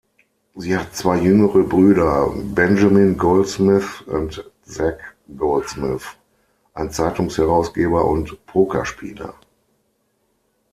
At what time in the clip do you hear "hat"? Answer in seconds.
0.75-0.95